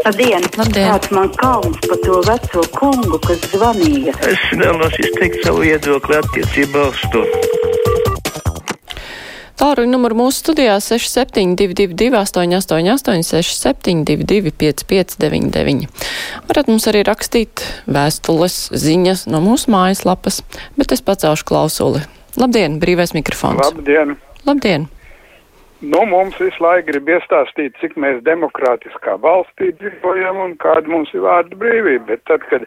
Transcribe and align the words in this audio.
Labdien! 0.00 0.44
Labdien. 0.56 0.86
Kāds 0.88 1.10
man 1.12 1.28
kauns 1.36 1.76
par 1.84 1.98
to 2.00 2.20
veco 2.24 2.62
kungu, 2.72 3.18
kas 3.20 3.42
zvanīja? 3.52 4.14
Es 4.24 4.44
vēlos 4.56 4.94
izteikt 5.02 5.44
savu 5.44 5.66
viedokli 5.66 6.16
attiecībā 6.16 6.86
uz 6.88 7.02
to. 7.12 7.24
Tālruņa 9.60 9.92
numuru 9.92 10.16
mūsu 10.22 10.40
studijā 10.40 10.78
6722, 10.80 12.14
888, 12.16 13.26
672, 13.28 14.54
559, 14.56 15.90
varat 16.48 16.70
mums 16.72 16.88
arī 16.88 17.02
rakstīt 17.04 17.60
vēstules, 17.84 18.56
ziņas 18.72 19.26
no 19.28 19.42
mūsu 19.44 19.68
mājaslapas, 19.74 20.40
bet 20.80 20.96
es 20.96 21.04
pacelšu 21.04 21.44
klausuli. 21.52 22.00
Labdien, 22.40 22.80
brīvais 22.80 23.12
mikrofons! 23.12 23.60
Labdien! 23.60 24.16
Labdien! 24.48 24.88
Nu, 25.80 26.04
mums 26.04 26.36
visu 26.36 26.60
laiku 26.60 26.90
grib 26.90 27.06
iestāstīt, 27.08 27.72
cik 27.80 27.94
mēs 27.96 28.18
demokrātiskā 28.26 29.14
valstī 29.22 29.70
dzīvojam 29.80 30.36
un 30.44 30.50
kāda 30.60 30.84
mums 30.92 31.08
ir 31.16 31.22
vārda 31.24 31.56
brīvība, 31.56 32.04
bet 32.10 32.20
tad, 32.28 32.44
kad 32.50 32.66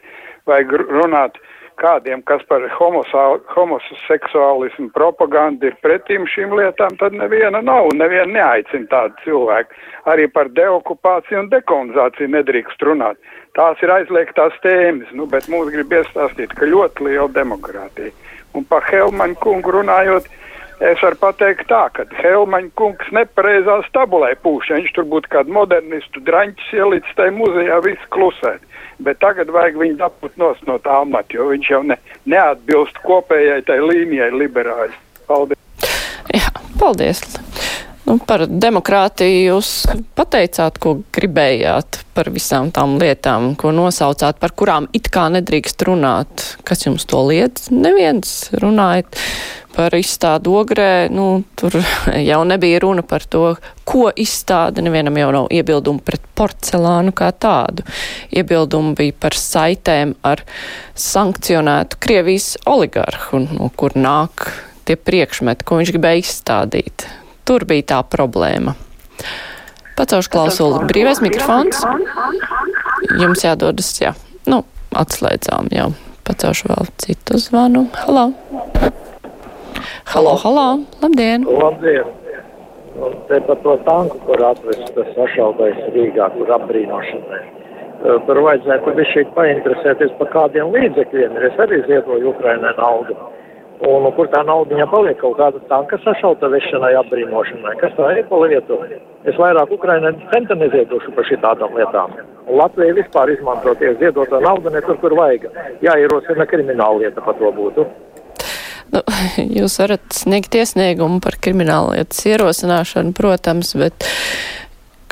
vajag 0.49 0.73
runāt 0.89 1.37
kādiem, 1.77 2.25
kas 2.25 2.41
par 2.49 2.65
homoseksuālismu 2.73 4.89
propagandu 4.97 5.69
ir 5.69 5.77
pretīm 5.85 6.25
šīm 6.33 6.57
lietām, 6.57 6.97
tad 6.97 7.13
neviena 7.13 7.61
nav 7.61 7.91
un 7.91 8.01
neviena 8.01 8.33
neaicina 8.33 8.89
tādu 8.89 9.13
cilvēku. 9.27 9.69
Arī 10.09 10.25
par 10.33 10.49
deokupāciju 10.57 11.45
un 11.45 11.53
dekolonizāciju 11.53 12.33
nedrīkst 12.33 12.81
runāt. 12.89 13.21
Tās 13.57 13.81
ir 13.85 13.89
aizliegtās 13.93 14.57
tēmas, 14.65 15.09
nu, 15.13 15.29
bet 15.29 15.45
mums 15.53 15.69
grib 15.73 15.93
iestāstīt, 15.93 16.49
ka 16.57 16.65
ļoti 16.65 17.11
liela 17.11 17.29
demokrātija. 17.37 18.09
Un 18.57 18.65
par 18.69 18.81
Helmanu 18.89 19.37
kungu 19.41 19.69
runājot, 19.77 20.25
Es 20.83 20.99
varu 20.99 21.15
pateikt 21.15 21.69
tā, 21.69 21.85
ka 21.95 22.03
Helmaņa 22.17 22.73
kungs 22.75 23.11
nepareizā 23.15 23.77
stabulē 23.87 24.33
pūš, 24.43 24.67
ja 24.67 24.79
viņš 24.81 24.91
tur 24.97 25.05
būtu 25.13 25.31
kādu 25.31 25.53
modernistu 25.55 26.19
draņķis 26.27 26.73
ielicis 26.75 27.15
tajā 27.15 27.31
muzejā, 27.37 27.77
viss 27.85 28.09
klusēt. 28.11 28.65
Bet 29.03 29.21
tagad 29.23 29.51
vajag 29.55 29.79
viņu 29.79 29.95
dabūt 30.01 30.35
nos 30.41 30.59
no 30.67 30.75
tā 30.83 30.99
amata, 31.05 31.37
jo 31.37 31.47
viņš 31.53 31.69
jau 31.71 31.81
ne, 31.87 31.97
neatbilst 32.27 32.99
kopējai 33.07 33.63
tai 33.69 33.79
līnijai 33.79 34.33
liberāļi. 34.35 34.99
Paldies! 35.29 35.87
Jā, 36.35 36.51
paldies! 36.79 37.23
Nu, 38.03 38.17
par 38.19 38.43
demokrātiju 38.51 39.53
jūs 39.53 39.69
pateicāt, 40.19 40.75
ko 40.83 40.97
gribējāt 41.15 42.01
par 42.11 42.27
visām 42.35 42.67
tām 42.75 42.97
lietām, 42.99 43.53
ko 43.55 43.71
nosaucāt, 43.71 44.41
par 44.43 44.51
kurām 44.59 44.89
it 44.91 45.07
kā 45.13 45.29
nedrīkst 45.31 45.87
runāt. 45.87 46.49
Kas 46.67 46.83
jums 46.83 47.07
to 47.07 47.23
liedz? 47.29 47.69
Neviens 47.71 48.51
runājot 48.59 49.15
par 49.73 49.95
izstādu 49.97 50.53
ogrē, 50.59 51.07
nu, 51.13 51.43
tur 51.59 51.75
jau 52.29 52.41
nebija 52.47 52.81
runa 52.83 53.03
par 53.05 53.25
to, 53.25 53.55
ko 53.87 54.09
izstāda, 54.09 54.83
nevienam 54.85 55.17
jau 55.19 55.31
nav 55.35 55.49
iebildumu 55.53 56.03
pret 56.05 56.23
porcelānu 56.37 57.13
kā 57.15 57.31
tādu. 57.33 57.85
Iebildumi 58.33 58.93
bija 58.99 59.17
par 59.25 59.37
saitēm 59.37 60.15
ar 60.25 60.43
sankcionētu 60.99 61.99
Krievijas 62.03 62.53
oligarhu, 62.69 63.43
no 63.49 63.71
kur 63.75 63.97
nāk 63.97 64.51
tie 64.87 64.97
priekšmeti, 64.99 65.65
ko 65.65 65.79
viņš 65.79 65.93
gribēja 65.95 66.23
izstādīt. 66.23 67.07
Tur 67.47 67.65
bija 67.67 67.89
tā 67.95 68.01
problēma. 68.07 68.75
Pacaušu 69.97 70.31
klausuli. 70.33 70.85
Brīvais 70.89 71.21
mikrofons. 71.21 71.83
Jums 73.19 73.45
jādodas, 73.45 73.93
jā. 74.01 74.15
Nu, 74.49 74.63
atslēdzām 74.95 75.69
jau. 75.75 75.91
Pacaušu 76.23 76.71
vēl 76.71 76.93
citu 77.03 77.39
zvanu. 77.41 77.87
Halo! 78.05 78.31
Halo, 80.05 80.35
halo! 80.43 80.79
Labdien! 81.01 81.45
Labdien! 81.47 82.05
Un 82.99 83.13
te 83.27 83.39
par 83.47 83.57
to 83.63 83.77
tanku, 83.85 84.19
kur 84.25 84.43
atvest 84.45 84.91
tas 84.95 85.07
sašaubais 85.15 85.79
Rīgā, 85.95 86.27
kur 86.35 86.51
apbrīnošanai. 86.57 87.39
Tur 88.27 88.41
vajadzētu 88.45 88.93
bišķīt 88.99 89.31
painteresēties 89.37 90.11
par 90.19 90.29
kādiem 90.35 90.69
līdzekļiem. 90.75 91.39
Es 91.49 91.57
arī 91.65 91.79
ziedoju 91.87 92.33
Ukrainai 92.33 92.75
naudu. 92.77 93.17
Un 93.87 94.05
kur 94.15 94.29
tā 94.31 94.43
nauda 94.45 94.75
viņam 94.75 94.91
paliek 94.91 95.17
kaut 95.23 95.39
kāda 95.39 95.63
tanka 95.71 95.97
sašauta 96.03 96.51
vešanai, 96.51 96.93
apbrīnošanai? 97.01 97.73
Kas 97.81 97.95
tā 97.97 98.11
ir 98.19 98.27
pa 98.29 98.43
lietu? 98.43 98.77
Es 99.25 99.39
vairāk 99.39 99.71
Ukrainai 99.73 100.13
centa 100.35 100.59
neziedošu 100.59 101.15
par 101.15 101.27
šitādām 101.31 101.79
lietām. 101.79 102.13
Un 102.45 102.59
Latvija 102.59 102.99
vispār 102.99 103.33
izmantoties 103.33 103.97
ziedotā 104.03 104.43
nauda 104.43 104.69
ne 104.69 104.83
tur, 104.85 104.99
kur 105.01 105.15
vajag. 105.17 105.47
Jāierosina 105.81 106.45
krimināla 106.47 107.05
lieta 107.05 107.23
par 107.23 107.39
to 107.39 107.51
būtu. 107.55 107.87
Nu, 108.91 109.03
jūs 109.59 109.77
varat 109.81 110.03
sniegt 110.15 110.55
iesniegumu 110.57 111.21
par 111.23 111.37
kriminālu 111.41 111.95
lietas 111.95 112.25
ierosināšanu, 112.27 113.13
protams, 113.17 113.73
bet 113.79 114.07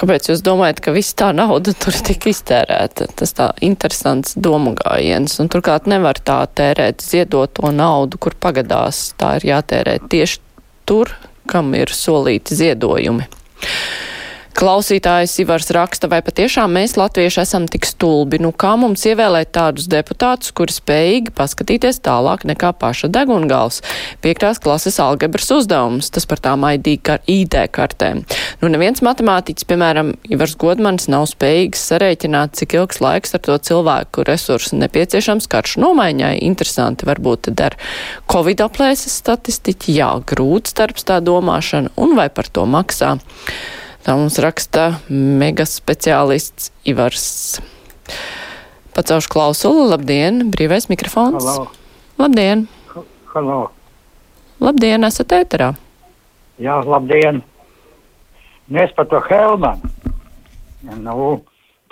kāpēc 0.02 0.32
jūs 0.32 0.44
domājat, 0.46 0.82
ka 0.84 0.94
viss 0.96 1.16
tā 1.18 1.30
nauda 1.38 1.74
tur 1.78 1.96
tika 1.96 2.32
iztērēta? 2.32 3.08
Tas 3.18 3.36
tā 3.38 3.52
interesants 3.64 4.36
domu 4.36 4.74
gājiens, 4.80 5.38
un 5.42 5.52
turklāt 5.52 5.90
nevar 5.92 6.20
tā 6.20 6.42
tērēt 6.58 7.06
ziedoto 7.06 7.72
naudu, 7.76 8.20
kur 8.22 8.38
pagadās. 8.42 9.12
Tā 9.22 9.38
ir 9.40 9.52
jātērē 9.54 10.00
tieši 10.12 10.42
tur, 10.90 11.14
kam 11.52 11.74
ir 11.78 11.94
solīti 11.94 12.58
ziedojumi. 12.58 13.30
Klausītājs 14.61 15.39
Ivars 15.41 15.72
raksta, 15.73 16.05
vai 16.05 16.19
patiešām 16.22 16.75
mēs 16.77 16.91
latvieši 16.94 17.39
esam 17.41 17.63
tik 17.66 17.88
stulbi, 17.89 18.38
nu 18.38 18.51
kā 18.53 18.75
mums 18.77 19.07
ievēlēt 19.09 19.49
tādus 19.57 19.88
deputātus, 19.89 20.51
kuri 20.53 20.75
spējīgi 20.75 21.33
paskatīties 21.33 21.97
tālāk 22.05 22.45
nekā 22.45 22.69
paša 22.77 23.09
degungals. 23.09 23.79
Piektās 24.22 24.61
klases 24.61 25.01
algebras 25.01 25.49
uzdevums, 25.55 26.11
tas 26.13 26.29
par 26.29 26.44
tām 26.45 26.67
ID, 26.69 26.91
kar, 27.01 27.25
ID 27.25 27.57
kartēm. 27.73 28.22
Nu 28.61 28.69
neviens 28.69 29.01
matemātiķis, 29.01 29.66
piemēram, 29.66 30.13
Ivars 30.29 30.53
Godmans 30.61 31.09
nav 31.09 31.25
spējīgs 31.33 31.89
sarēķināt, 31.89 32.53
cik 32.61 32.78
ilgs 32.78 33.01
laiks 33.01 33.33
ar 33.33 33.41
to 33.49 33.57
cilvēku 33.57 34.29
resursu 34.29 34.78
nepieciešams 34.78 35.49
karšu 35.49 35.81
nomaiņai. 35.88 36.35
Interesanti 36.45 37.09
varbūt 37.09 37.47
tad 37.49 37.67
ar 37.72 37.81
Covid 38.29 38.61
aplēses 38.69 39.17
statistiķi, 39.25 39.99
jā, 40.03 40.16
grūts 40.22 40.78
darbs 40.78 41.09
tā 41.09 41.17
domāšana, 41.17 41.97
un 41.97 42.19
vai 42.22 42.29
par 42.29 42.53
to 42.53 42.69
maksā. 42.69 43.16
Tā 44.01 44.16
mums 44.17 44.39
raksta 44.41 44.95
mega 45.09 45.67
speciālists 45.69 46.72
Ivars. 46.89 47.62
Pacaušu 48.95 49.29
klausulu. 49.29 49.84
Labdien, 49.91 50.47
brīvais 50.50 50.89
mikrofons. 50.89 51.45
Halo. 51.45 51.67
Labdien. 52.17 52.66
Halo. 53.35 53.59
Labdien, 54.61 55.06
esat 55.06 55.35
ēterā. 55.38 55.69
Jā, 56.61 56.79
labdien. 56.85 57.44
Mēs 58.73 58.90
par 58.97 59.06
to 59.11 59.22
Helmanu. 59.29 59.94
Nu, 60.81 61.29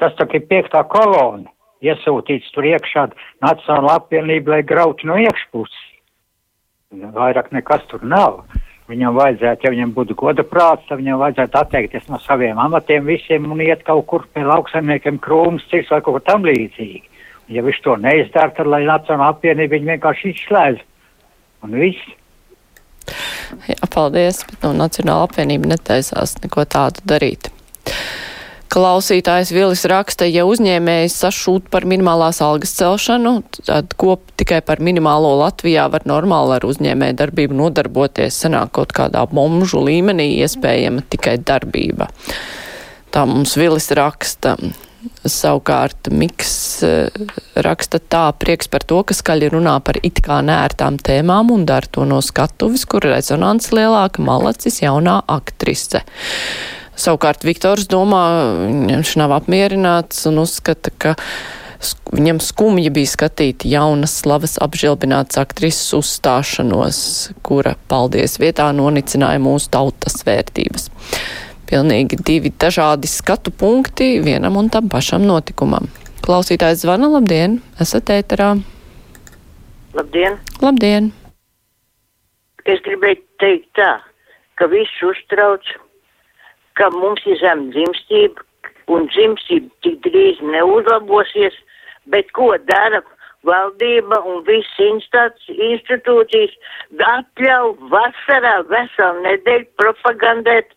tas 0.02 0.16
tā 0.18 0.25
ir 0.34 0.48
piektā 0.50 0.81
kolona. 0.90 1.46
Iesūtīts 1.86 2.50
tur 2.56 2.66
iekšā 2.68 3.06
Nacionāla 3.46 4.00
apvienība, 4.02 4.58
lai 4.58 4.66
grautu 4.68 5.08
no 5.08 5.16
iekšpuses. 5.22 5.86
Vairāk 7.16 7.53
nekas 7.53 7.86
tur 7.92 8.02
nav. 8.02 8.42
Viņam 8.90 9.14
vajadzētu, 9.14 9.68
ja 9.68 9.72
viņam 9.74 9.92
būtu 9.94 10.16
goda 10.18 10.44
prāts, 10.48 10.88
tad 10.90 10.98
viņam 11.04 11.20
vajadzētu 11.22 11.58
atteikties 11.60 12.08
no 12.10 12.18
saviem 12.24 12.58
amatiem 12.58 13.06
visiem 13.06 13.46
un 13.46 13.62
iet 13.62 13.84
kaut 13.86 14.08
kur 14.10 14.26
pie 14.34 14.42
lauksaimniekiem 14.48 15.20
krūmus, 15.22 15.68
cits 15.70 15.92
vai 15.94 16.00
kaut 16.02 16.18
ko 16.18 16.22
tam 16.26 16.48
līdzīgi. 16.48 17.04
Ja 17.54 17.62
viņš 17.66 17.82
to 17.86 17.98
neizdara, 18.02 18.54
tad 18.58 18.70
lai 18.70 18.82
Nacionāla 18.88 19.36
apvienība 19.36 19.78
viņu 19.78 19.92
vienkārši 19.94 20.34
izslēdz. 20.34 20.82
Un 21.66 21.78
viss. 21.82 22.16
Jā, 23.70 23.78
paldies, 23.94 24.42
bet 24.50 24.66
no 24.66 24.74
Nacionāla 24.78 25.30
apvienība 25.30 25.70
netaisās 25.70 26.38
neko 26.42 26.66
tādu 26.70 27.06
darīt. 27.10 27.52
Klausītājs 28.69 29.50
Vilis 29.50 29.81
raksta, 29.90 30.28
ja 30.30 30.44
uzņēmējs 30.46 31.16
sašūt 31.24 31.72
par 31.74 31.88
minimālās 31.90 32.38
algas 32.46 32.75
celšanu, 32.78 33.40
tad 33.66 33.96
kop 33.97 34.28
tikai 34.38 34.59
par 34.66 34.78
minimālo 34.85 35.31
Latvijā 35.40 35.88
var 35.90 36.06
normāli 36.09 36.59
ar 36.59 36.68
uzņēmēju 36.69 37.18
darbību 37.18 37.57
nodarboties, 37.57 38.38
sanāk 38.44 38.75
kaut 38.78 38.94
kādā 38.94 39.25
bomžu 39.31 39.81
līmenī 39.88 40.35
iespējama 40.44 41.02
tikai 41.09 41.40
darbība. 41.41 42.12
Tā 43.09 43.25
mums 43.25 43.57
Vilis 43.57 43.90
raksta. 43.97 44.56
Savukārt 45.24 46.10
Miks 46.12 46.83
raksta 47.56 48.01
tā 48.12 48.25
prieks 48.36 48.68
par 48.69 48.83
to, 48.83 49.00
ka 49.07 49.15
skaļi 49.15 49.54
runā 49.54 49.77
par 49.81 49.98
it 50.04 50.19
kā 50.22 50.42
nērtām 50.44 50.98
tēmām 51.00 51.54
un 51.56 51.63
dara 51.65 51.88
to 51.88 52.04
no 52.06 52.19
skatuves, 52.22 52.83
kur 52.86 53.07
rezonants 53.07 53.72
lielāka 53.72 54.22
malacis 54.22 54.81
jaunā 54.83 55.22
aktrise. 55.31 56.04
Savukārt 57.00 57.46
Viktors 57.48 57.88
domā, 57.88 58.24
viņš 58.68 59.16
nav 59.22 59.31
apmierināts 59.38 60.25
un 60.28 60.42
uzskata, 60.42 60.92
ka 61.00 61.13
viņam 62.12 62.42
skumji 62.44 62.92
bija 62.92 63.12
skatīt 63.13 63.63
jaunas 63.63 64.18
slavas 64.19 64.57
apžilbināts 64.60 65.40
aktrises 65.40 65.94
uzstāšanos, 65.96 67.00
kura, 67.46 67.78
paldies 67.92 68.36
vietā, 68.42 68.68
nonicināja 68.75 69.40
mūsu 69.40 69.72
tautas 69.72 70.19
vērtības. 70.28 70.90
Pilnīgi 71.69 72.19
divi 72.25 72.51
dažādi 72.51 73.07
skatu 73.07 73.54
punkti 73.56 74.18
vienam 74.25 74.57
un 74.60 74.68
tam 74.74 74.90
pašam 74.92 75.24
notikumam. 75.24 75.88
Klausītājs 76.25 76.84
zvana, 76.84 77.07
labdien, 77.16 77.62
esat 77.80 78.12
ēterā. 78.12 78.56
Labdien! 79.96 80.36
Labdien! 80.62 81.13
Es 82.68 82.81
gribēju 82.86 83.24
teikt 83.42 83.69
tā, 83.80 83.94
ka 84.60 84.68
viss 84.69 85.06
uztrauc, 85.06 85.63
ka 86.80 86.90
mums 86.96 87.26
ir 87.28 87.40
zem 87.44 87.70
dzimstība, 87.76 88.46
un 88.90 89.08
dzimstība 89.14 89.70
tik 89.86 90.02
drīz 90.08 90.42
neuzlabosies, 90.56 91.56
bet 92.10 92.31
ko 92.38 92.56
dara 92.72 93.04
valdība 93.48 94.20
un 94.28 94.42
visas 94.48 95.46
institūcijas 95.70 96.56
atļauj 97.10 97.76
vasarā 97.94 98.56
veselu 98.72 99.24
nedēļu 99.26 99.68
propagandēt 99.80 100.74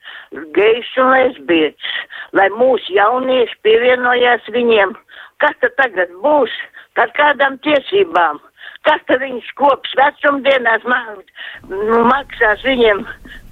gejs 0.56 0.92
un 1.02 1.10
lesbietis, 1.14 1.96
lai 2.38 2.48
mūsu 2.54 2.94
jaunieši 2.98 3.58
pievienojās 3.66 4.46
viņiem. 4.54 4.94
Kas 5.42 5.58
tad 5.64 5.74
tagad 5.80 6.14
būs? 6.22 6.54
Par 6.94 7.10
kādām 7.16 7.56
tiesībām? 7.64 8.38
Kas 8.86 9.02
tad 9.08 9.22
viņus 9.22 9.48
kops 9.58 9.94
vecumdienās 9.98 10.84
ma 10.90 11.00
maksās 12.10 12.62
viņiem 12.66 13.02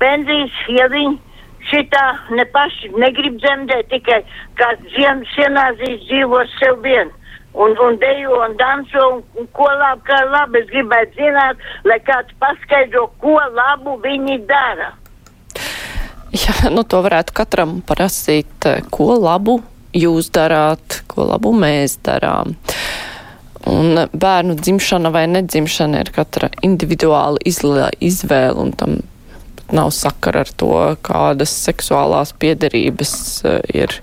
pensijas, 0.02 0.54
ja 0.68 0.86
viņi 0.92 1.18
šitā 1.68 2.04
ne 2.36 2.44
paši 2.54 2.92
negrib 2.96 3.38
dzemdēt, 3.42 3.90
tikai 3.92 4.20
kā 4.58 4.70
ziem, 4.94 5.24
sienāzīs 5.34 6.04
dzīvos 6.06 6.54
sev 6.60 6.80
vien. 6.84 7.12
Un, 7.50 7.74
un 7.82 7.96
dejo 7.98 8.36
un 8.44 8.54
danso, 8.56 9.06
un, 9.16 9.22
un 9.34 9.48
ko 9.56 9.66
labi, 9.66 10.04
kā 10.06 10.20
labi. 10.30 10.62
Es 10.62 10.70
gribētu 10.70 11.18
zināt, 11.18 11.64
lai 11.84 11.98
kāds 12.06 12.36
paskaidro, 12.38 13.08
ko 13.18 13.40
labu 13.56 13.96
viņi 14.04 14.38
dara. 14.46 14.92
Jā, 16.30 16.70
nu 16.70 16.86
to 16.86 17.00
varētu 17.02 17.34
katram 17.34 17.80
prasīt, 17.82 18.70
ko 18.94 19.16
labu 19.18 19.58
jūs 19.96 20.30
darāt, 20.30 21.00
ko 21.10 21.26
labu 21.32 21.50
mēs 21.56 21.98
darām. 22.06 22.54
Un 23.66 24.06
bērnu 24.14 24.54
dzimšana 24.56 25.10
vai 25.12 25.26
nedzimšana 25.28 26.04
ir 26.04 26.12
katra 26.14 26.48
individuāla 26.64 27.42
izvēle, 27.44 28.54
un 28.62 28.70
tam 28.78 29.00
nav 29.76 29.92
sakara 29.94 30.44
ar 30.44 30.50
to, 30.60 30.72
kādas 31.06 31.52
seksuālās 31.66 32.34
piederības 32.40 33.14
eh, 33.44 33.60
ir 33.82 33.96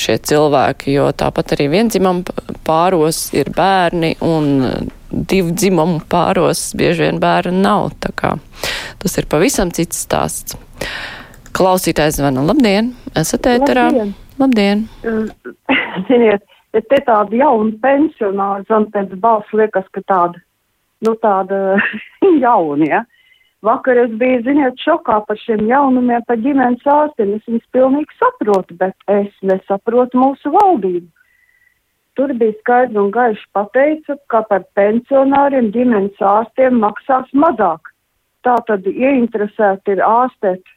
šie 0.00 0.16
cilvēki, 0.30 0.94
jo 0.96 1.10
tāpat 1.12 1.56
arī 1.56 1.68
viendzimam 1.74 2.22
pāros 2.66 3.28
ir 3.36 3.52
bērni 3.56 4.14
un 4.24 4.50
divu 5.10 5.54
dzimumu 5.54 6.00
pāros 6.10 6.70
bieži 6.78 7.08
vien 7.08 7.20
bērni 7.22 7.62
nav. 7.64 7.90
Tā 8.00 8.14
kā 8.16 8.34
tas 9.02 9.18
ir 9.18 9.28
pavisam 9.30 9.72
cits 9.74 10.04
stāsts. 10.06 10.56
Klausītājs 11.56 12.20
zvana. 12.20 12.44
Labdien! 12.46 12.94
Esat 13.18 13.48
ēterā? 13.50 13.88
Labdien! 13.90 14.14
Labdien. 14.40 14.86
Ziniet, 16.08 16.44
te 16.72 17.00
tāda 17.04 17.36
jauna 17.36 17.74
pensionāra, 17.82 18.62
zan 18.70 18.86
pēc 18.94 19.12
balss 19.20 19.50
liekas, 19.56 19.88
ka 19.94 20.02
tāda, 20.08 20.40
nu 21.04 21.16
tāda 21.20 21.76
jauna, 22.44 22.86
ja? 22.86 23.02
Vakar 23.62 23.98
es 24.00 24.12
biju, 24.16 24.40
ziniet, 24.46 24.78
šokā 24.80 25.18
par 25.28 25.36
šiem 25.42 25.66
jaunumiem, 25.68 26.22
par 26.28 26.38
ģimenes 26.40 26.86
ārstiem. 26.88 27.34
Es 27.36 27.44
viņus 27.48 27.66
pilnīgi 27.76 28.16
saprotu, 28.16 28.76
bet 28.80 28.96
es 29.12 29.28
nesaprotu 29.44 30.20
mūsu 30.20 30.52
valdību. 30.54 31.08
Tur 32.16 32.32
bija 32.40 32.56
skaidri 32.62 32.98
un 33.02 33.12
gaiši 33.12 33.46
pateica, 33.56 34.16
ka 34.32 34.42
par 34.48 34.64
pensionāriem 34.78 35.70
ģimenes 35.76 36.24
ārstiem 36.32 36.80
maksās 36.80 37.28
mazāk. 37.44 37.92
Tā 38.44 38.56
tad 38.66 38.88
ieinteresēti 38.88 39.96
ir 39.96 40.04
ārstēt 40.08 40.76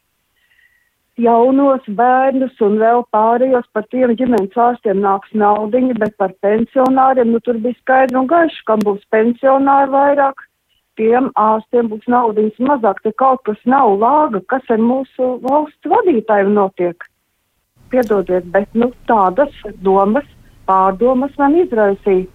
jaunos 1.23 1.87
bērnus 1.87 2.59
un 2.67 2.79
vēl 2.83 3.05
pārējos 3.15 3.67
par 3.71 3.87
tiem 3.95 4.11
ģimenes 4.19 4.59
ārstiem 4.59 4.99
nāks 4.99 5.31
naudiņa, 5.31 5.95
bet 6.03 6.17
par 6.19 6.35
pensionāriem, 6.43 7.31
nu 7.31 7.39
tur 7.47 7.63
bija 7.63 7.79
skaidri 7.79 8.19
un 8.19 8.27
gaiši, 8.27 8.65
kam 8.67 8.83
būs 8.83 9.05
pensionāri 9.13 9.93
vairāk 9.93 10.49
tiem 10.99 11.31
ārstiem 11.39 11.89
būs 11.91 12.05
naudas 12.11 12.59
mazāk, 12.59 13.01
te 13.03 13.13
kaut 13.17 13.43
kas 13.47 13.59
nav 13.69 13.95
lāga, 14.01 14.41
kas 14.51 14.69
ar 14.73 14.81
mūsu 14.81 15.37
valsts 15.43 15.89
vadītāju 15.89 16.53
notiek. 16.53 17.07
Piedodiet, 17.93 18.45
bet 18.53 18.71
nu, 18.73 18.91
tādas 19.09 19.53
domas, 19.85 20.25
pārdomas 20.69 21.35
man 21.41 21.57
izraisīja 21.61 22.29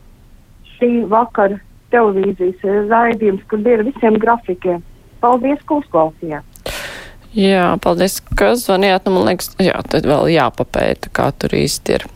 šī 0.76 0.92
vakara 1.10 1.58
televīzijas 1.92 2.90
raidījums, 2.90 3.42
kur 3.50 3.62
bija 3.64 3.82
visiem 3.86 4.18
grafikiem. 4.22 4.84
Paldies, 5.22 5.58
ka 5.66 5.80
uzklausījāt! 5.80 6.44
Jā, 7.36 7.74
paldies, 7.84 8.20
ka 8.38 8.54
zvanījāt. 8.56 9.08
Nu, 9.08 9.18
man 9.18 9.28
liekas, 9.28 9.50
jā, 9.60 9.76
tad 9.90 10.06
vēl 10.08 10.30
jāpapēta, 10.32 11.10
kā 11.12 11.28
tur 11.36 11.54
īsti 11.58 11.98
ir. 11.98 12.06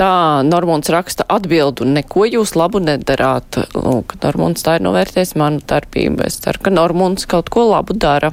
Tā 0.00 0.40
Normons 0.48 0.88
raksta 0.88 1.26
atbildu, 1.28 1.84
neko 1.84 2.24
jūs 2.24 2.54
labu 2.56 2.80
nedarāt. 2.80 3.58
Lūk, 3.76 4.14
Normons 4.22 4.64
tā 4.64 4.78
ir 4.78 4.86
novērties 4.86 5.34
manu 5.36 5.60
darbību. 5.60 6.24
Es 6.24 6.38
ceru, 6.40 6.62
ka 6.64 6.72
Normons 6.72 7.28
kaut 7.28 7.52
ko 7.52 7.66
labu 7.68 7.92
dara. 7.92 8.32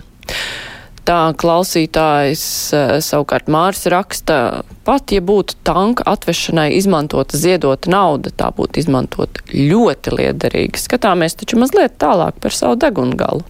Tā 1.08 1.18
klausītājs 1.40 2.46
eh, 2.76 2.94
savukārt 3.04 3.52
Mārs 3.52 3.84
raksta, 3.92 4.64
pat 4.88 5.12
ja 5.12 5.20
būtu 5.24 5.60
tanka 5.68 6.08
atvešanai 6.08 6.70
izmantota 6.80 7.40
ziedota 7.40 7.92
nauda, 7.92 8.32
tā 8.32 8.48
būtu 8.56 8.84
izmantota 8.84 9.44
ļoti 9.52 10.16
liederīgi. 10.22 10.80
Skatāmies 10.80 11.36
taču 11.36 11.60
mazliet 11.60 12.00
tālāk 12.00 12.40
par 12.44 12.56
savu 12.56 12.80
degungalu. 12.80 13.44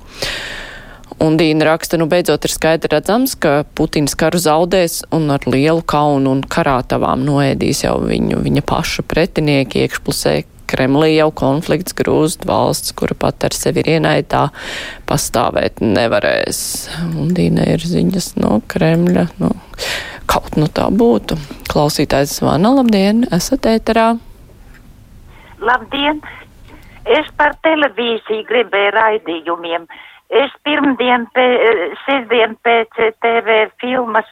Un 1.17 1.33
Dīna 1.33 1.65
raksta, 1.65 1.97
nu 1.97 2.05
beidzot 2.05 2.43
ir 2.45 2.51
skaidri 2.53 2.91
redzams, 2.93 3.31
ka 3.41 3.63
Putins 3.77 4.13
karu 4.17 4.37
zaudēs 4.37 4.99
un 5.15 5.31
ar 5.33 5.47
lielu 5.49 5.81
kaunu 5.81 6.29
un 6.35 6.43
karātavām 6.45 7.23
noēdīs 7.25 7.81
jau 7.87 7.95
viņu, 8.03 8.43
viņa 8.45 8.61
paša 8.69 9.05
pretinieki 9.09 9.81
iekšpusē. 9.85 10.35
Kremlī 10.67 11.13
jau 11.15 11.29
konflikts 11.31 11.95
grūst 11.95 12.43
valsts, 12.45 12.91
kura 12.93 13.15
pat 13.17 13.47
ar 13.47 13.55
sevi 13.55 13.81
ir 13.81 13.89
ienaidā, 13.95 14.43
pastāvēt 15.09 15.79
nevarēs. 15.81 16.59
Un 17.07 17.31
Dīna 17.33 17.65
ir 17.71 17.85
ziņas 17.87 18.35
no 18.43 18.59
Kremļa, 18.69 19.23
nu, 19.41 19.53
kaut 20.29 20.59
nu 20.59 20.67
tā 20.69 20.89
būtu. 20.91 21.39
Klausītājs 21.71 22.35
zvana, 22.41 22.75
labdien, 22.77 23.23
esat 23.33 23.65
ēterā. 23.71 24.11
Labdien! 25.63 26.21
Es 27.07 27.31
par 27.39 27.55
televīziju 27.63 28.43
gribēju 28.49 28.91
raidījumiem. 28.91 29.87
Uh, 29.87 30.16
Es 30.29 30.51
pirmdien, 30.67 31.25
pē, 31.31 31.47
sestdien 32.03 32.57
pēc 32.63 32.97
TV 33.23 33.59
filmas 33.79 34.27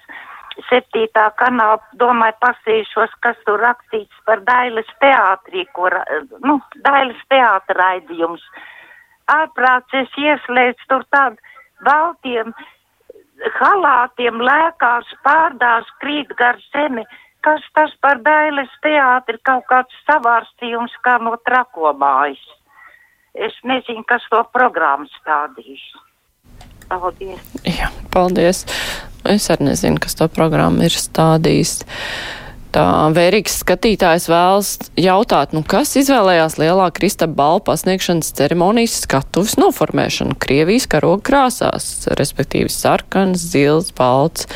septītā 0.69 1.29
kanāla 1.39 1.79
domāju 1.99 2.35
pasīšos, 2.43 3.15
kas 3.23 3.39
tur 3.47 3.59
rakstīts 3.63 4.23
par 4.27 4.43
Dailes 4.47 4.89
teātrī, 5.03 5.65
ko, 5.75 5.89
nu, 6.43 6.59
Dailes 6.83 7.21
teātra 7.31 7.77
raidījums. 7.79 8.43
Ārprāts 9.31 9.95
es 9.95 10.11
ieslēdzu 10.19 10.89
tur 10.91 11.05
tādu 11.15 11.39
baltiem 11.87 12.53
halātiem 13.59 14.39
lēkās, 14.43 15.07
pārdās, 15.23 15.87
krīt 16.03 16.35
gar 16.39 16.59
zemi. 16.71 17.05
Kas 17.45 17.63
tas 17.77 17.91
par 18.01 18.19
Dailes 18.25 18.71
teātri 18.81 19.37
kaut 19.45 19.67
kāds 19.69 20.03
savārstījums 20.09 20.95
kā 21.05 21.17
no 21.21 21.35
trakomājas? 21.45 22.41
Es 23.35 23.55
nezinu, 23.67 24.05
kas 24.07 24.23
to 24.31 24.39
programmu 24.55 25.09
stādīs. 25.17 25.83
Paldies. 26.87 27.41
Jā, 27.67 27.89
paldies. 28.13 28.63
Es 29.27 29.49
arī 29.51 29.71
nezinu, 29.71 29.99
kas 29.99 30.15
to 30.15 30.29
programmu 30.31 30.85
ir 30.85 30.93
stādījis. 30.93 31.79
Tā 32.75 32.83
vērīgs 33.15 33.61
skatītājs 33.61 34.25
vēlas 34.27 34.69
jautāt, 34.99 35.53
nu 35.55 35.61
kas 35.63 35.93
izvēlējās 35.95 36.57
lielā 36.59 36.89
Kristapa 36.95 37.31
balvu 37.37 37.61
pasniegšanas 37.69 38.33
ceremonijas 38.35 38.97
skatuves 39.05 39.55
noformēšanu 39.61 40.35
Krievijas 40.43 40.87
karoga 40.91 41.23
krāsās, 41.29 41.87
respektīvi 42.19 42.67
sarkans, 42.71 43.47
zils, 43.53 43.93
balts. 43.95 44.49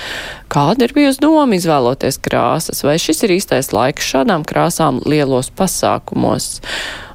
Kāda 0.51 0.89
ir 0.89 0.95
bijusi 0.97 1.23
doma 1.23 1.55
izvēloties 1.55 2.19
krāsas, 2.27 2.83
vai 2.83 2.97
šis 2.99 3.23
ir 3.23 3.37
īstais 3.39 3.71
laiks 3.71 4.11
šādām 4.11 4.43
krāsām 4.47 4.99
lielos 5.07 5.47
pasākumos? 5.55 6.57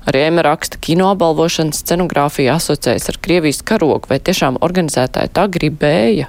Arī 0.04 0.26
Ema 0.28 0.44
raksta, 0.44 0.78
kino 0.84 1.08
apbalvošanas 1.14 1.80
scenogrāfija 1.80 2.58
asociējas 2.58 3.08
ar 3.12 3.18
Krievijas 3.24 3.62
karogu, 3.64 4.10
vai 4.10 4.20
tiešām 4.20 4.58
organizētāji 4.64 5.32
tā 5.36 5.46
gribēja, 5.52 6.28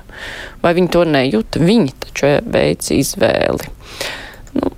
vai 0.64 0.72
viņi 0.78 0.92
to 0.96 1.04
nejūta, 1.10 1.64
viņi 1.64 1.96
taču 2.06 2.32
veic 2.56 2.88
izvēli. 2.96 3.72
Nu, 4.56 4.72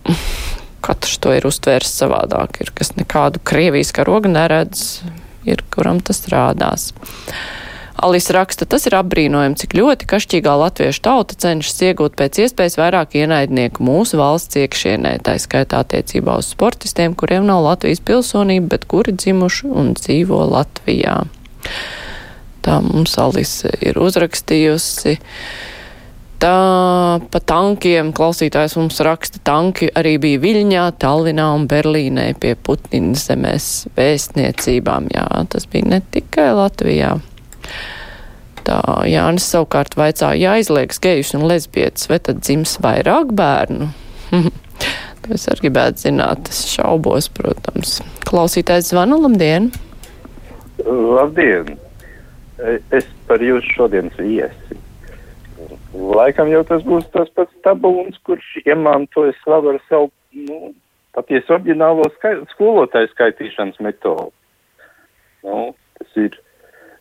katrs 0.85 1.19
to 1.21 1.35
ir 1.37 1.45
uztvērs 1.49 1.93
savādāk, 2.01 2.61
ir 2.63 2.73
kas 2.73 2.95
nekādu 2.97 3.43
Krievijas 3.45 3.93
karogu 3.93 4.31
neredz, 4.33 5.03
ir 5.45 5.61
kuram 5.73 6.01
tas 6.01 6.23
rādās. 6.33 6.89
Alis 7.97 8.27
raksta, 8.29 8.67
tas 8.69 8.83
ir 8.85 8.93
apbrīnojami, 8.93 9.57
cik 9.57 9.71
ļoti 9.73 10.05
kašķīgā 10.11 10.51
latviešu 10.61 11.01
tauta 11.07 11.33
cenšas 11.41 11.79
iegūt 11.87 12.13
pēc 12.19 12.43
iespējas 12.43 12.75
vairāk 12.77 13.15
ienaidnieku 13.17 13.81
mūsu 13.81 14.19
valsts 14.19 14.59
iekšienē, 14.61 15.15
tā 15.25 15.33
skaitā 15.41 15.79
attiecībā 15.81 16.35
uz 16.37 16.51
sportistiem, 16.53 17.15
kuriem 17.17 17.47
nav 17.49 17.63
Latvijas 17.65 18.03
pilsonība, 18.05 18.75
bet 18.75 18.85
kuri 18.91 19.15
dzimuši 19.17 19.71
un 19.73 19.95
dzīvo 19.97 20.43
Latvijā. 20.51 21.23
Tā 22.67 22.75
mums 22.85 23.15
Alise 23.17 23.71
ir 23.81 23.97
uzrakstījusi. 23.97 25.15
Tā 26.37 26.57
pa 27.33 27.41
tankiem 27.49 28.11
klausītājs 28.13 28.75
mums 28.77 29.01
raksta, 29.01 29.41
tanki 29.41 29.87
arī 29.97 30.19
bija 30.21 30.43
Viļņā, 30.43 30.83
Tallinā 31.01 31.47
un 31.55 31.65
Berlīnē 31.71 32.27
pie 32.37 32.53
Putina 32.53 33.17
zemēs 33.17 33.87
vēstniecībām. 33.97 35.09
Jā, 35.15 35.25
tas 35.49 35.65
bija 35.71 35.95
ne 35.95 36.01
tikai 36.13 36.51
Latvijā. 36.59 37.15
Tā 38.67 38.81
Jānis 39.07 39.47
savukārt 39.47 39.95
vaicā, 39.95 40.33
ja 40.35 40.57
aizliegs 40.57 40.99
gejus 41.03 41.33
un 41.37 41.47
lesbietas, 41.47 42.09
vai 42.11 42.19
tad 42.19 42.43
dzims 42.43 42.77
vairāk 42.83 43.35
bērnu? 43.37 43.91
To 45.27 45.33
es 45.35 45.43
arī 45.51 45.65
gribētu 45.65 46.05
zināt, 46.05 46.47
es 46.47 46.61
šaubos, 46.71 47.25
protams. 47.35 47.97
Klausītājs 48.29 48.93
zvana, 48.93 49.17
labdien! 49.19 49.65
Labdien! 50.85 51.73
Es 52.95 53.09
par 53.27 53.43
jūsu 53.43 53.73
šodienas 53.75 54.15
viesi. 54.21 54.77
Laikam 55.97 56.47
jau 56.53 56.63
tas 56.69 56.85
būs 56.85 57.09
tas 57.11 57.27
pats 57.35 57.51
tabūns, 57.65 58.15
kurš 58.23 58.61
iemantoja 58.63 59.35
slavu 59.41 59.73
ar 59.73 59.81
savu, 59.89 60.11
nu, 60.47 60.71
patiesi 61.17 61.53
oriģinālo 61.57 62.07
skai 62.15 62.37
skolotāju 62.53 63.11
skaitīšanas 63.11 63.81
metodu. 63.83 64.31
Nu, 65.43 65.73
tas 65.99 66.19
ir 66.23 66.39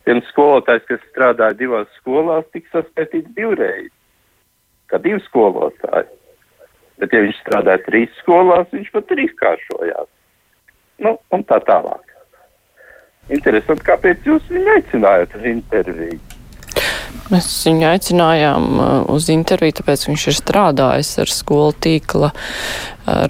viens 0.07 0.27
skolotājs, 0.31 0.85
kas 0.89 1.03
strādāja 1.11 1.57
divās 1.59 1.89
skolās, 1.99 2.47
tika 2.55 2.79
saskaitīts 2.79 3.33
divreiz, 3.37 3.91
kā 4.91 4.99
divi 5.03 5.19
skolotāji. 5.27 6.09
Bet, 6.97 7.13
ja 7.13 7.21
viņš 7.25 7.41
strādāja 7.43 7.83
trīs 7.85 8.13
skolās, 8.23 8.69
viņš 8.73 8.93
pat 8.95 9.09
trīskāršojās. 9.11 10.07
Nu, 11.05 11.13
un 11.35 11.43
tā 11.45 11.59
tālāk. 11.67 12.15
Interesanti, 13.37 13.85
kāpēc 13.85 14.25
jūs 14.25 14.47
viņu 14.49 14.73
aicinājāt 14.79 15.35
uz 15.37 15.45
interviju? 15.51 16.26
Mēs 17.31 17.47
viņu 17.67 17.87
aicinājām 17.89 18.67
uh, 18.77 18.91
uz 19.11 19.27
interviju, 19.33 19.79
tāpēc 19.81 20.05
viņš 20.07 20.27
ir 20.31 20.37
strādājis 20.37 21.17
ar 21.23 21.33
skolu 21.33 21.73
tīkla 21.83 22.31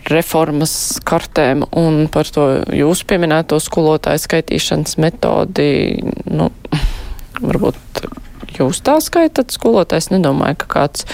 reformas 0.09 0.97
kartēm 1.05 1.61
un 1.77 2.07
par 2.09 2.29
to 2.33 2.47
jūsu 2.73 3.05
pieminēto 3.09 3.59
skolotāju 3.61 4.23
skaitīšanas 4.23 4.97
metodi. 5.01 5.69
Nu, 6.25 6.49
varbūt 7.47 8.01
jūs 8.57 8.81
tā 8.85 8.97
skaitat 9.03 9.53
skolotājs. 9.53 10.09
Nedomāju, 10.13 10.57
ka 10.63 10.71
kāds 10.79 11.05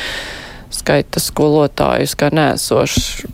skaita 0.73 1.21
skolotājus 1.21 2.15
kā 2.19 2.31
nēsošs. 2.33 3.27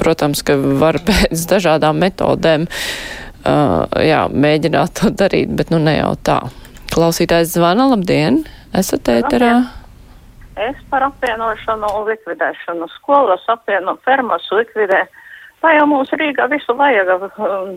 Protams, 0.00 0.42
ka 0.46 0.56
var 0.80 0.98
pēc 1.08 1.44
dažādām 1.52 2.00
metodēm 2.02 2.66
uh, 2.66 3.84
jā, 4.02 4.24
mēģināt 4.32 4.98
to 5.00 5.12
darīt, 5.12 5.52
bet 5.58 5.70
nu 5.74 5.82
ne 5.82 5.98
jau 5.98 6.16
tā. 6.24 6.40
Klausītājs 6.92 7.54
zvana, 7.54 7.90
labdien! 7.92 8.42
Esat 8.72 9.08
ēterā? 9.12 9.52
Es 10.56 10.78
par 10.92 11.04
apvienošanu 11.04 11.88
un 11.98 12.06
likvidēšanu. 12.08 12.88
Skolas 12.96 13.44
apvieno, 13.52 13.96
fermas 14.06 14.46
likvidē. 14.52 15.02
Tā 15.64 15.74
jau 15.76 15.86
mums 15.90 16.12
Rīgā 16.16 16.48
visu 16.52 16.76
vajag 16.76 17.12
um, 17.20 17.74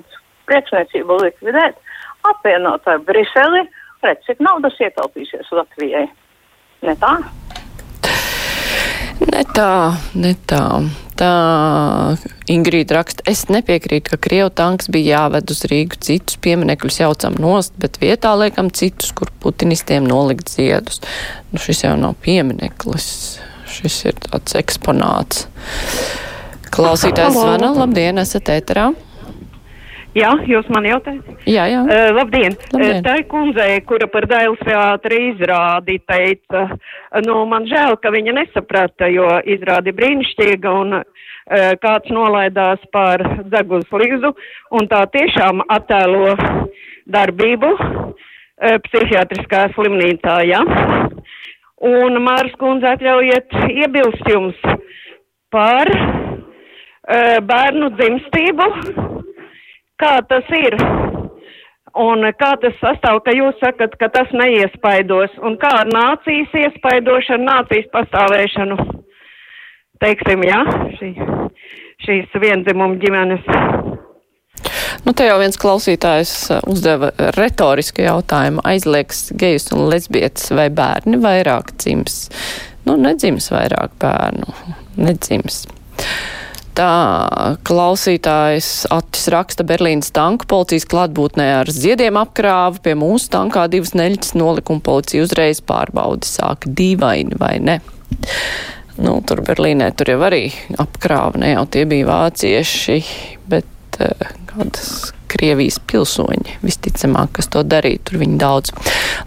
priekšniecību 0.50 1.20
likvidēt. 1.24 1.80
Apvienot 2.28 2.88
ar 2.90 3.02
Briseli, 3.08 3.66
redz, 4.04 4.24
cik 4.28 4.40
naudas 4.44 4.80
ietaupīsies 4.82 5.52
Latvijai. 5.56 6.08
Ne 6.86 6.96
tā? 7.02 7.18
Ne 9.36 9.42
tā, 9.52 9.98
ne 10.16 10.32
tā. 10.48 10.64
Tā 11.20 11.32
Ingrīda 12.52 12.96
raksta, 12.96 13.24
es 13.28 13.42
nepiekrītu, 13.52 14.14
ka 14.14 14.20
Krievu 14.24 14.52
tanks 14.56 14.88
bija 14.92 15.18
jāved 15.18 15.52
uz 15.52 15.64
Rīgu, 15.68 15.98
citus 16.08 16.38
pieminekļus 16.44 17.00
jaucam 17.02 17.36
nost, 17.44 17.76
bet 17.80 18.00
vietā 18.00 18.32
liekam 18.40 18.70
citus, 18.72 19.12
kur 19.16 19.32
putinistiem 19.44 20.08
nolikt 20.08 20.54
ziedus. 20.56 21.02
Nu, 21.52 21.60
šis 21.60 21.84
jau 21.84 21.98
nav 22.00 22.16
piemineklis, 22.24 23.10
šis 23.76 24.00
ir 24.08 24.20
tāds 24.24 24.56
eksponāts. 24.60 25.50
Klausītājs 26.72 27.36
zvana, 27.36 27.74
labdien, 27.76 28.24
esat 28.24 28.56
ēterā. 28.56 28.94
Jā, 30.16 30.30
jūs 30.48 30.68
man 30.72 30.86
jautājat? 30.88 31.44
Jā, 31.44 31.66
jā. 31.68 31.82
Uh, 31.84 32.10
labdien. 32.16 32.54
Labdien. 32.72 33.00
Uh, 33.02 33.04
tā 33.04 33.18
ir 33.20 33.26
kundze, 33.28 33.66
kura 33.84 34.08
par 34.08 34.24
Dailas 34.32 34.62
teātri 34.64 35.18
izrādi 35.34 35.98
teica, 36.08 36.62
nu, 37.26 37.42
man 37.52 37.68
žēl, 37.68 37.98
ka 38.00 38.14
viņa 38.16 38.36
nesaprata, 38.38 39.10
jo 39.12 39.28
izrādi 39.44 39.92
brīnišķīga 39.98 40.72
un 40.72 40.96
uh, 41.02 41.04
kāds 41.84 42.14
nolaidās 42.16 42.86
par 42.96 43.26
dzegulas 43.50 43.92
līzu 43.92 44.32
un 44.80 44.88
tā 44.88 45.02
tiešām 45.18 45.66
attēlo 45.76 46.32
darbību 47.12 47.74
uh, 47.76 48.78
psihiatriskā 48.88 49.66
slimnīcā, 49.76 50.38
jā. 50.48 50.64
Un 51.86 52.22
Māras 52.24 52.56
kundze 52.62 52.88
atļaujiet 52.96 53.52
iebilst 53.68 54.32
jums 54.32 54.64
par 55.52 55.92
uh, 55.92 57.44
bērnu 57.52 57.92
dzimstību 58.00 58.72
kā 60.02 60.18
tas 60.30 60.52
ir 60.56 60.78
un 61.96 62.28
kā 62.40 62.52
tas 62.62 62.76
sastāv, 62.82 63.22
ka 63.26 63.34
jūs 63.36 63.58
sakat, 63.64 63.96
ka 64.00 64.10
tas 64.14 64.32
neiespaidos 64.36 65.34
un 65.46 65.58
kā 65.62 65.72
ar 65.82 65.92
nācijas 65.92 66.56
iespaidošanu, 66.66 67.48
nācijas 67.48 67.88
pastāvēšanu, 67.94 68.78
teiksim, 70.04 70.44
jā, 70.48 70.62
šī, 71.00 71.12
šīs 72.06 72.40
viendzimumu 72.44 73.00
ģimenes. 73.04 73.48
Nu, 75.06 75.14
te 75.14 75.28
jau 75.28 75.38
viens 75.38 75.60
klausītājs 75.62 76.32
uzdeva 76.66 77.12
retorisku 77.38 78.02
jautājumu. 78.02 78.64
Aizliegs 78.66 79.28
gejus 79.38 79.70
un 79.76 79.86
lesbietes 79.92 80.50
vai 80.56 80.72
bērni 80.74 81.20
vairāk 81.22 81.76
dzims? 81.78 82.16
Nu, 82.88 82.96
nedzims 82.98 83.52
vairāk 83.54 83.94
bērnu. 84.02 84.56
Nedzims. 84.98 85.66
Tā 86.76 87.56
klausītājs 87.64 88.70
Atis 88.92 89.30
raksta 89.32 89.64
Berlīnas 89.68 90.12
tanku 90.16 90.48
policijas 90.52 90.84
klātbūtnē 90.92 91.46
ar 91.62 91.72
ziediem 91.72 92.18
apkrāvu. 92.20 92.82
Pie 92.84 92.98
mūsu 93.00 93.30
tankā 93.32 93.64
divas 93.72 93.94
neļķis 93.96 94.36
nolika 94.36 94.76
un 94.76 94.82
policija 94.84 95.24
uzreiz 95.24 95.62
pārbaudi 95.64 96.28
sāka 96.28 96.68
dīvaini 96.68 97.40
vai 97.40 97.54
ne. 97.64 97.78
Nu, 99.00 99.18
tur 99.28 99.40
Berlīnē 99.48 99.88
tur 99.96 100.12
jau 100.12 100.20
arī 100.28 100.50
apkrāva, 100.80 101.40
ne 101.40 101.54
jau 101.54 101.64
tie 101.72 101.86
bija 101.88 102.10
vācieši, 102.12 102.98
bet 103.52 104.00
uh, 104.04 104.34
kādas 104.52 105.14
Krievijas 105.32 105.82
pilsoņi 105.84 106.60
visticamāk, 106.64 107.38
kas 107.40 107.52
to 107.52 107.64
darīja, 107.68 108.04
tur 108.08 108.20
viņi 108.24 108.40
daudz. 108.40 108.76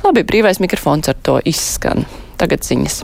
Labi, 0.05 0.25
brīvais 0.29 0.61
mikrofons 0.65 1.13
ar 1.13 1.21
to 1.21 1.37
izskan. 1.49 2.05
Tagad 2.41 2.65
ziņas. 2.65 3.03